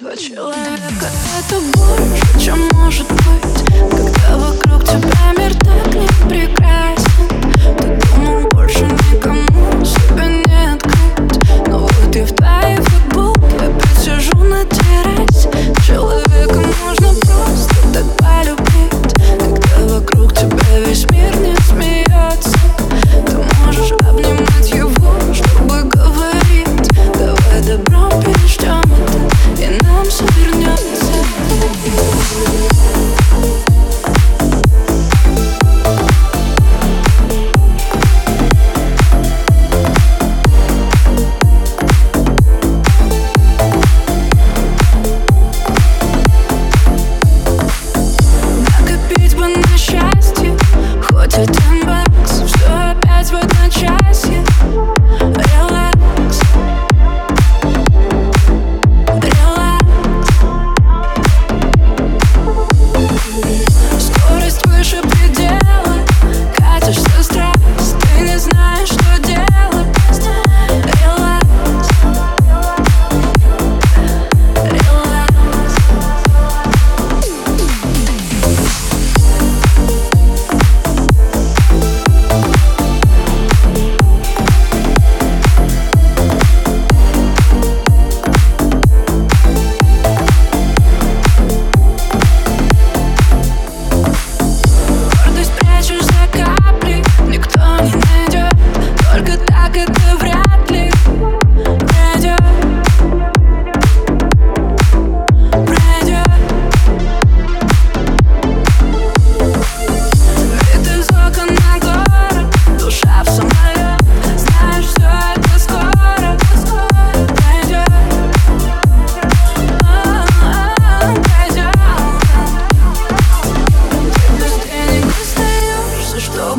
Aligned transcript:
Два 0.00 0.16
человека— 0.16 1.08
это 1.38 1.60
больше, 1.60 2.44
чем 2.44 2.68
может 2.72 3.06
быть 3.06 3.78
Когда 3.78 4.36
вокруг 4.36 4.82
тебя 4.82 5.32
мир 5.38 5.54
так 5.54 5.94
не 5.94 6.27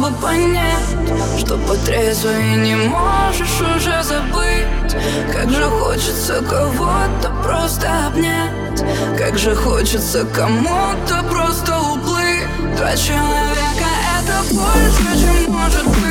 стало 0.09 0.21
понять 0.21 1.39
Что 1.39 1.57
потрезвый 1.57 2.55
не 2.57 2.75
можешь 2.75 3.61
уже 3.61 4.03
забыть. 4.03 4.95
Как 5.31 5.49
же 5.49 5.63
хочется 5.65 6.41
кого-то 6.41 7.31
просто 7.43 8.07
обнять. 8.07 8.83
Как 9.17 9.37
же 9.37 9.55
хочется 9.55 10.25
кому-то 10.25 11.23
просто 11.29 11.79
уплыть. 11.79 12.75
Два 12.77 12.95
человека— 12.95 13.89
это 14.19 14.53
больше, 14.53 15.19
чем 15.19 15.53
может 15.53 15.85
быть. 15.85 16.08